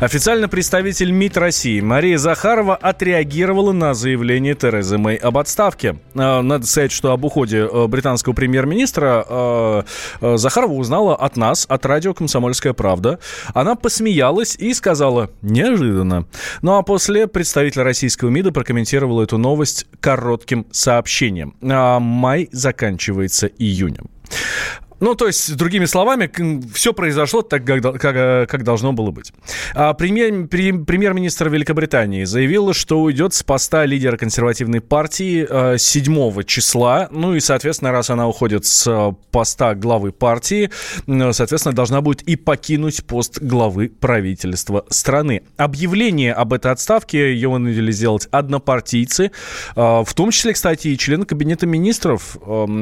[0.00, 5.96] Официально представитель МИД России Мария Захарова отреагировала на заявление Терезы Мэй об отставке.
[6.14, 9.82] А, надо сказать, что об уходе э, британского премьер-министра э,
[10.22, 13.18] э, Захарова узнала от нас, от радио «Комсомольская правда».
[13.52, 16.24] Она посмеялась и сказала «неожиданно».
[16.62, 21.54] Ну а после представитель российского МИДа прокомментировал эту новость коротким сообщением.
[21.60, 24.08] А май заканчивается июнем.
[25.00, 26.30] Ну, то есть, другими словами,
[26.74, 29.32] все произошло так, как, как, как должно было быть.
[29.74, 37.08] А премьер, премьер-министр Великобритании заявил, что уйдет с поста лидера консервативной партии 7 числа.
[37.10, 40.70] Ну и, соответственно, раз она уходит с поста главы партии,
[41.06, 45.44] соответственно, должна будет и покинуть пост главы правительства страны.
[45.56, 49.30] Объявление об этой отставке его вынудили сделать однопартийцы,
[49.74, 52.36] в том числе, кстати, и члены Кабинета министров.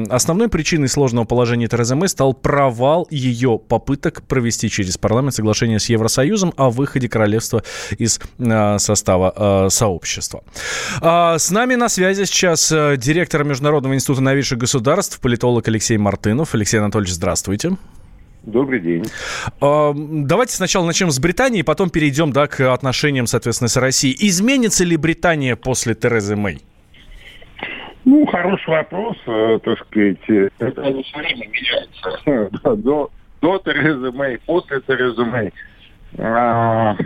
[0.09, 5.89] Основной причиной сложного положения Терезы Мэй стал провал ее попыток провести через парламент соглашение с
[5.89, 7.63] Евросоюзом о выходе королевства
[7.97, 10.43] из э, состава э, сообщества.
[11.01, 16.53] А, с нами на связи сейчас э, директор Международного института новейших государств, политолог Алексей Мартынов.
[16.53, 17.77] Алексей Анатольевич, здравствуйте.
[18.43, 19.05] Добрый день.
[19.61, 24.15] А, давайте сначала начнем с Британии, потом перейдем да, к отношениям, соответственно, с Россией.
[24.27, 26.61] Изменится ли Британия после Терезы Мэй?
[28.09, 30.17] Ну, хороший вопрос, э, так сказать.
[30.57, 32.49] Это не все время меняется.
[32.77, 35.53] до, до Терезы Мэй, после Терезы Мэй.
[36.17, 36.97] А,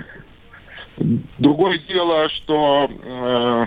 [1.39, 3.65] другое дело, что э,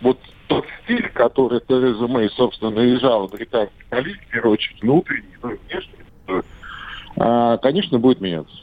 [0.00, 5.58] вот тот стиль, который Тереза Мэй, собственно, наезжала британской политике, в первую очередь, внутренний, ну,
[5.68, 6.42] внешний,
[7.18, 8.56] э, конечно, будет меняться.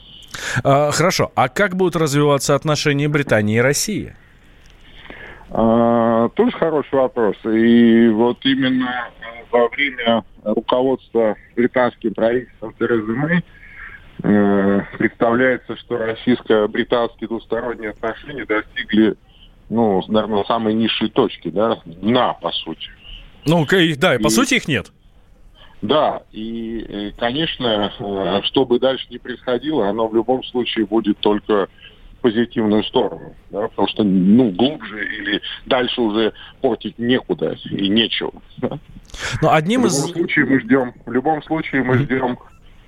[0.64, 1.30] А, хорошо.
[1.36, 4.16] А как будут развиваться отношения Британии и России?
[5.54, 7.36] А, тоже хороший вопрос.
[7.44, 13.44] И вот именно э, во время руководства британским правительством Терезы Мэй
[14.22, 19.14] э, представляется, что российско-британские двусторонние отношения достигли,
[19.68, 22.88] ну, наверное, самой низшей точки, да, дна, по сути.
[23.44, 23.66] Ну,
[23.98, 24.90] да, и, по сути их нет.
[25.82, 27.92] Да, и, э, конечно,
[28.44, 31.68] что бы дальше ни происходило, оно в любом случае будет только
[32.22, 38.32] позитивную сторону, да, потому что ну глубже или дальше уже портить некуда и нечего.
[38.58, 38.78] Да.
[39.42, 40.12] Но одним в любом из...
[40.12, 42.38] случае мы ждем, в любом случае мы ждем,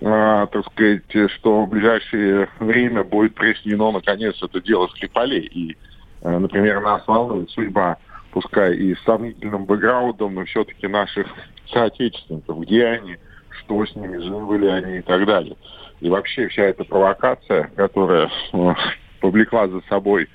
[0.02, 5.76] а, так сказать, что в ближайшее время будет прояснено наконец это дело Скрипалей и,
[6.22, 7.98] а, например, нас волнует судьба,
[8.30, 11.26] пускай и с сомнительным бэкграундом, но все-таки наших
[11.72, 13.16] соотечественников, где они,
[13.50, 15.56] что с ними, живы ли они и так далее.
[16.00, 18.76] И вообще вся эта провокация, которая а,
[19.24, 20.28] повлекла за собой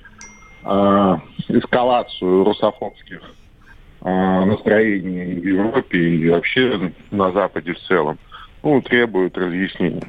[0.64, 3.20] э, эскалацию русофобских
[4.00, 8.18] э, настроений в Европе и вообще на Западе в целом,
[8.64, 10.08] ну, требует разъяснения.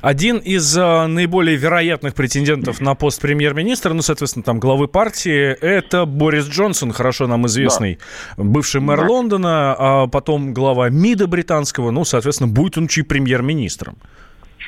[0.00, 6.06] Один из э, наиболее вероятных претендентов на пост премьер-министра, ну, соответственно, там, главы партии, это
[6.06, 7.98] Борис Джонсон, хорошо нам известный,
[8.36, 8.44] да.
[8.44, 9.06] бывший мэр да.
[9.08, 13.96] Лондона, а потом глава МИДа британского, ну, соответственно, будет он чьи премьер-министром.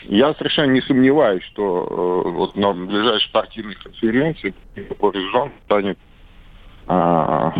[0.05, 5.99] Я совершенно не сомневаюсь, что э, вот на ближайшей партийной конференции Джонсон станет
[6.87, 7.53] а,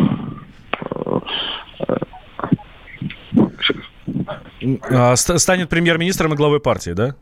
[4.91, 7.15] а, станет премьер-министром и главой партии, да?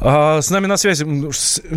[0.00, 1.04] А, с нами на связи,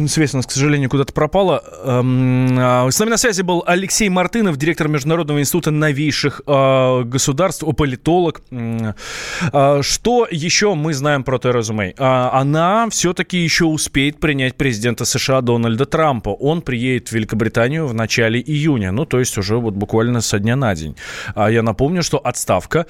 [0.07, 1.61] связь у нас, к сожалению, куда-то пропала.
[1.83, 7.63] Эм, а, с нами на связи был Алексей Мартынов, директор Международного института новейших а, государств,
[7.75, 8.41] политолог.
[9.81, 11.93] Что еще мы знаем про Терезу Мэй?
[11.97, 16.29] Она все-таки еще успеет принять президента США Дональда Трампа.
[16.29, 20.55] Он приедет в Великобританию в начале июня, ну, то есть уже вот буквально со дня
[20.55, 20.95] на день.
[21.35, 22.85] Я напомню, что отставка,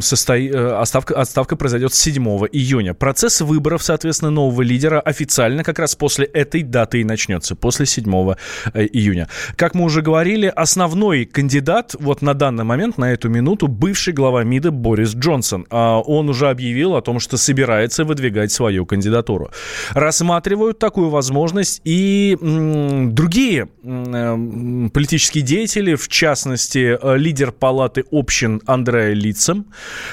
[0.00, 0.48] состои...
[0.48, 2.94] Э, отставка, отставка произойдет 7 июня.
[2.94, 7.86] Процесс выборов, соответственно, соответственно, нового лидера официально как раз после этой даты и начнется, после
[7.86, 8.34] 7
[8.72, 9.28] э, июня.
[9.56, 14.44] Как мы уже говорили, основной кандидат вот на данный момент, на эту минуту, бывший глава
[14.44, 15.66] МИДа Борис Джонсон.
[15.70, 19.50] А он уже объявил о том, что собирается выдвигать свою кандидатуру.
[19.90, 29.66] Рассматривают такую возможность и другие политические деятели, в частности, э, лидер палаты общин Андреа Лицем.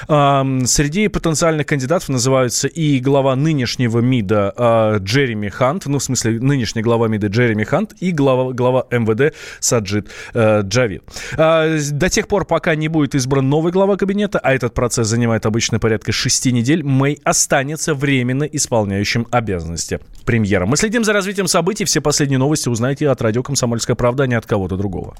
[0.06, 6.40] Среди потенциальных кандидатов называются и глава нынешней нынешнего МИДа э, Джереми Хант, ну, в смысле,
[6.40, 11.02] нынешний глава МИДа Джереми Хант и глава, глава МВД Саджид э, Джавид.
[11.36, 15.46] Э, до тех пор, пока не будет избран новый глава кабинета, а этот процесс занимает
[15.46, 20.66] обычно порядка шести недель, Мэй останется временно исполняющим обязанности премьера.
[20.66, 21.84] Мы следим за развитием событий.
[21.84, 25.14] Все последние новости узнаете от радио «Комсомольская правда», а не от кого-то другого.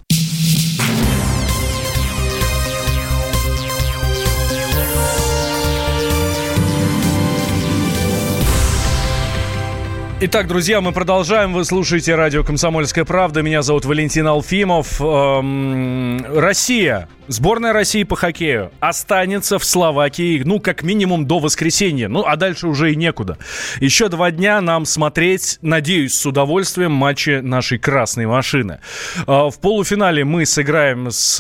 [10.27, 11.53] Итак, друзья, мы продолжаем.
[11.53, 13.43] Вы слушаете радио «Комсомольская правда».
[13.43, 14.99] Меня зовут Валентин Алфимов.
[14.99, 22.09] Эм, Россия Сборная России по хоккею останется в Словакии, ну, как минимум до воскресенья.
[22.09, 23.39] Ну, а дальше уже и некуда.
[23.81, 28.81] Еще два дня нам смотреть, надеюсь, с удовольствием матчи нашей красной машины.
[29.27, 31.37] А, в полуфинале мы сыграем с,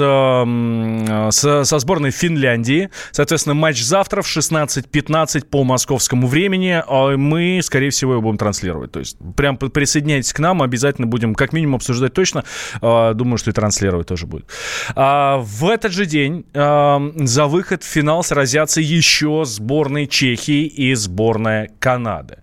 [1.30, 2.88] с, со сборной Финляндии.
[3.10, 6.82] Соответственно, матч завтра в 16.15 по московскому времени.
[6.86, 8.73] А мы, скорее всего, его будем транслировать.
[8.92, 12.44] То есть, прям присоединяйтесь к нам, обязательно будем как минимум обсуждать точно.
[12.80, 14.46] А, думаю, что и транслировать тоже будет.
[14.94, 22.38] В этот же день за выход в финал сразятся еще сборные Чехии и сборная Канады.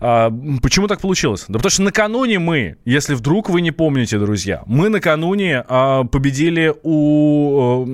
[0.00, 0.30] Э,
[0.62, 1.44] почему так получилось?
[1.48, 7.86] Да потому что накануне мы, если вдруг вы не помните, друзья, мы накануне победили у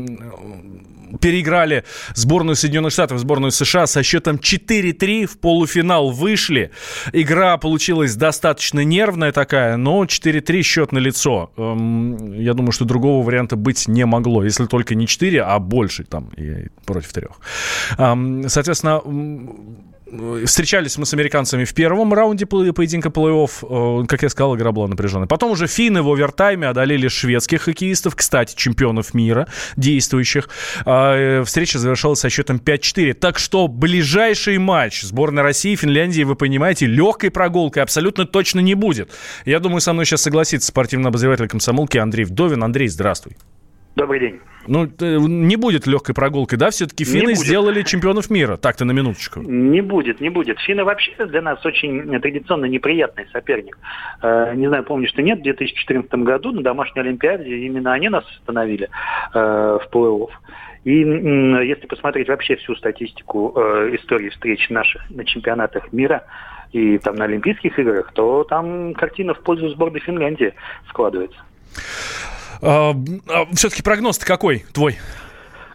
[1.20, 6.70] переиграли сборную Соединенных Штатов, сборную США со счетом 4-3 в полуфинал вышли.
[7.12, 11.52] Игра получилась достаточно нервная такая, но 4-3 счет на лицо.
[11.56, 16.04] Эм, я думаю, что другого варианта быть не могло, если только не 4, а больше
[16.04, 17.40] там и против трех.
[17.98, 19.00] Эм, соответственно,
[20.44, 24.02] Встречались мы с американцами в первом раунде поединка плей-офф.
[24.02, 25.26] Э, как я сказал, игра была напряженная.
[25.26, 30.50] Потом уже финны в овертайме одолели шведских хоккеистов, кстати, чемпионов мира действующих.
[30.84, 33.14] А, э, встреча завершилась со счетом 5-4.
[33.14, 38.74] Так что ближайший матч сборной России и Финляндии, вы понимаете, легкой прогулкой абсолютно точно не
[38.74, 39.10] будет.
[39.46, 42.62] Я думаю, со мной сейчас согласится спортивный обозреватель комсомолки Андрей Вдовин.
[42.62, 43.36] Андрей, здравствуй.
[43.94, 44.40] Добрый день.
[44.66, 44.86] Ну,
[45.26, 46.70] не будет легкой прогулкой, да?
[46.70, 48.56] Все-таки финны сделали чемпионов мира.
[48.56, 49.40] Так-то на минуточку.
[49.40, 50.58] Не будет, не будет.
[50.60, 53.78] Финны вообще для нас очень традиционно неприятный соперник.
[54.22, 58.24] Э, не знаю, помнишь, что нет, в 2014 году на домашней Олимпиаде именно они нас
[58.38, 58.88] остановили
[59.34, 60.30] э, в плей-офф.
[60.84, 66.24] И если посмотреть вообще всю статистику э, истории встреч наших на чемпионатах мира
[66.72, 70.54] и там на Олимпийских играх, то там картина в пользу сборной Финляндии
[70.88, 71.38] складывается.
[72.62, 72.94] А,
[73.28, 74.98] а, все-таки прогноз какой твой?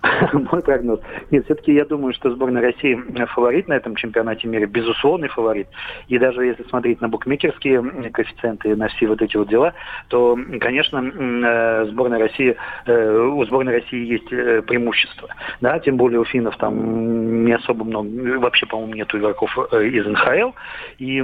[0.34, 1.00] Мой прогноз.
[1.32, 2.96] Нет, все-таки я думаю, что сборная России
[3.28, 5.68] фаворит на этом чемпионате мира, безусловный фаворит.
[6.08, 9.74] И даже если смотреть на букмекерские коэффициенты, на все вот эти вот дела,
[10.10, 12.56] то, конечно, э, сборная России,
[12.86, 15.30] э, у сборной России есть э, преимущество.
[15.62, 18.08] Да, тем более у финнов там не особо много,
[18.40, 20.52] вообще, по-моему, нету игроков из НХЛ.
[21.00, 21.22] И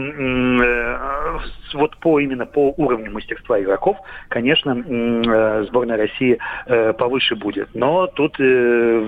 [1.74, 3.98] вот по именно по уровню мастерства игроков,
[4.30, 4.74] конечно,
[5.66, 6.38] сборная России
[6.94, 7.70] повыше будет.
[7.74, 8.38] Но тут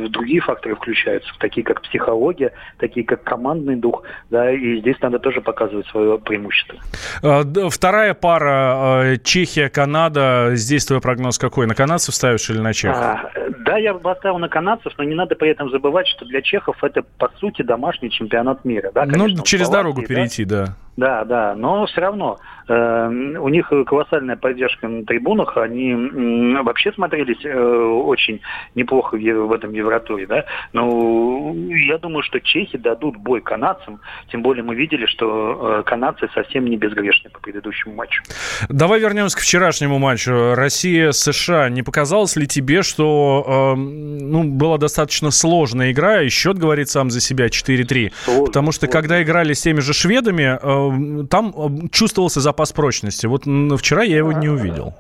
[0.10, 5.42] другие факторы включаются, такие как психология, такие как командный дух, да, и здесь надо тоже
[5.42, 6.80] показывать свое преимущество.
[7.22, 11.68] А, вторая пара а, Чехия-Канада, здесь твой прогноз какой?
[11.68, 12.98] На канадцев ставишь или на чехов?
[12.98, 13.32] А,
[13.66, 16.84] да, я бы поставил на канадцев, но не надо при этом забывать, что для чехов
[16.84, 18.92] это, по сути, домашний чемпионат мира.
[18.94, 20.76] Да, ну, конечно, ну, через дорогу перейти, да.
[20.98, 21.26] Да.
[21.26, 22.38] Да, но все равно
[22.68, 23.08] э,
[23.40, 28.42] у них колоссальная поддержка на трибунах, они э, вообще смотрелись э, очень
[28.76, 30.46] неплохо в, в этом Евротуре, да.
[30.74, 34.00] Но я думаю, что чехи дадут бой канадцам,
[34.32, 38.24] тем более мы видели, что э, канадцы совсем не безгрешны по предыдущему матчу.
[38.70, 40.56] Давай вернемся к вчерашнему матчу.
[40.56, 41.70] Россия-США.
[41.70, 47.10] Не показалось ли тебе, что э, ну, была достаточно сложная игра, и счет говорит сам
[47.10, 48.14] за себя 4-3?
[48.24, 50.85] Сложно, Потому что когда играли с теми же шведами, э,
[51.30, 53.28] там э, чувствовался запас прочности.
[53.28, 53.44] Вот
[53.80, 54.94] вчера я его не увидел.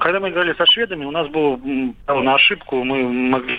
[0.00, 1.58] Когда мы играли со шведами, у нас было
[2.06, 3.58] на ошибку, мы могли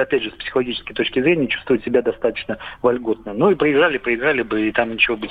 [0.00, 3.32] опять же, с психологической точки зрения чувствовать себя достаточно вольготно.
[3.32, 5.28] Ну и проиграли, проиграли бы, и там ничего бы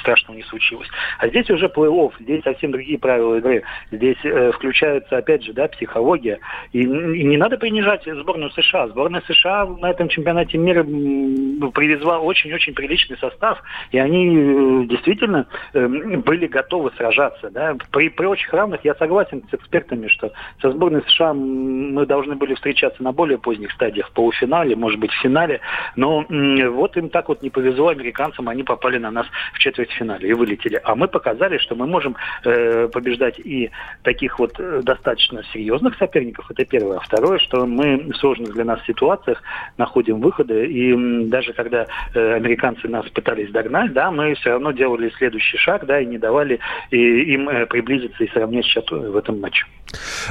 [0.00, 0.88] страшного не случилось.
[1.18, 3.62] А здесь уже плей-офф, здесь совсем другие правила игры.
[3.90, 6.38] Здесь э, включается, опять же, да, психология.
[6.72, 6.86] И, и
[7.24, 8.88] не надо принижать сборную США.
[8.88, 15.86] Сборная США на этом чемпионате мира привезла очень-очень приличный состав, и они э, действительно э,
[15.86, 17.50] были готовы сражаться.
[17.50, 17.76] Да.
[17.90, 23.02] При прочих равных я согласен с экспертами, что со сборной США мы должны были встречаться
[23.02, 25.60] на более поздних стадиях в полуфинале, может быть, в финале.
[25.96, 30.32] Но вот им так вот не повезло американцам, они попали на нас в четвертьфинале и
[30.32, 30.80] вылетели.
[30.84, 33.70] А мы показали, что мы можем э, побеждать и
[34.02, 36.98] таких вот э, достаточно серьезных соперников, это первое.
[36.98, 39.42] А второе, что мы в сложных для нас ситуациях
[39.76, 45.10] находим выходы, и даже когда э, американцы нас пытались догнать, да, мы все равно делали
[45.16, 46.60] следующий шаг, да, и не давали
[46.90, 46.96] и,
[47.34, 49.64] им э, приблизиться и сравнять счет в этом матче.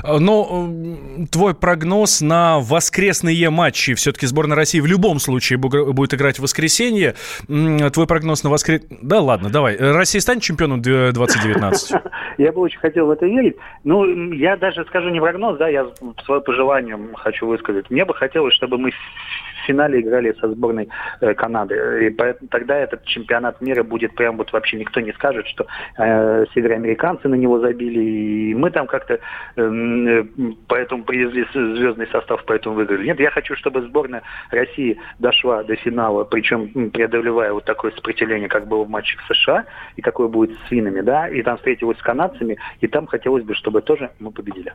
[0.03, 0.69] Но
[1.31, 7.15] твой прогноз на воскресные матчи все-таки сборная России в любом случае будет играть в воскресенье.
[7.47, 8.83] Твой прогноз на воскрес...
[9.01, 9.77] Да ладно, давай.
[9.77, 11.91] Россия станет чемпионом 2019?
[12.37, 13.55] Я бы очень хотел в это верить.
[13.83, 15.87] Ну, я даже скажу не прогноз, да, я
[16.23, 17.89] свое пожелание хочу высказать.
[17.89, 20.87] Мне бы хотелось, чтобы мы в финале играли со сборной
[21.21, 22.07] э, Канады.
[22.07, 25.65] И поэтому, тогда этот чемпионат мира будет прям вот вообще никто не скажет, что
[25.97, 29.19] э, североамериканцы на него забили, и мы там как-то
[29.55, 30.23] э,
[30.67, 33.07] поэтому привезли звездный состав, поэтому выиграли.
[33.07, 38.67] Нет, я хочу, чтобы сборная России дошла до финала, причем преодолевая вот такое сопротивление, как
[38.67, 42.01] было в матче в США, и какое будет с финами, да, и там встретилась с
[42.01, 44.73] канадцами, и там хотелось бы, чтобы тоже мы победили.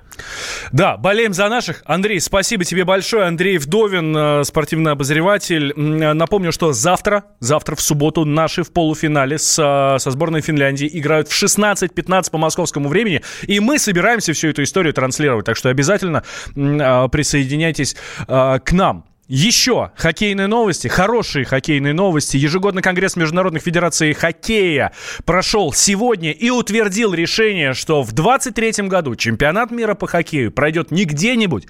[0.72, 1.82] Да, болеем за наших.
[1.87, 3.25] Андрей, спасибо тебе большое.
[3.25, 5.72] Андрей Вдовин, э, спортивный обозреватель.
[5.72, 9.54] Э, напомню, что завтра, завтра в субботу наши в полуфинале с,
[9.99, 14.95] со сборной Финляндии играют в 16-15 по московскому времени, и мы собираемся всю эту историю
[14.95, 16.23] транслировать, так что обязательно
[16.55, 17.97] присоединяйтесь
[18.27, 19.05] к нам.
[19.29, 22.37] Еще хоккейные новости, хорошие хоккейные новости.
[22.37, 24.93] Ежегодный конгресс Международных Федераций Хоккея
[25.25, 31.07] прошел сегодня и утвердил решение, что в 2023 году чемпионат мира по хоккею пройдет не
[31.07, 31.67] где-нибудь,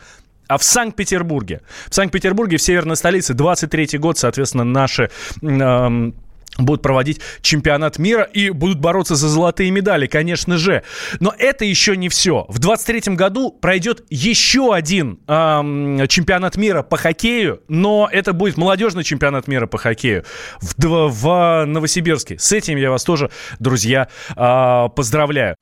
[0.48, 1.60] а в Санкт-Петербурге.
[1.88, 5.10] В Санкт-Петербурге, в северной столице, 23 год, соответственно, наши...
[5.42, 6.16] Эм,
[6.58, 10.82] будут проводить чемпионат мира и будут бороться за золотые медали, конечно же.
[11.20, 12.44] Но это еще не все.
[12.48, 19.04] В 23 году пройдет еще один эм, чемпионат мира по хоккею, но это будет молодежный
[19.04, 20.24] чемпионат мира по хоккею
[20.60, 22.38] в, в Новосибирске.
[22.38, 25.56] С этим я вас тоже, друзья, э, поздравляю.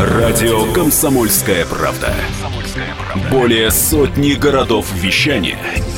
[0.00, 2.14] Радио «Комсомольская правда».
[3.30, 5.58] Более сотни городов вещания–